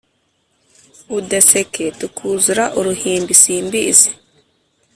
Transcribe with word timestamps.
udeseke 1.17 1.85
tukuzura 1.99 2.63
uruhimbi 2.79 3.33
simbizi 3.41 4.09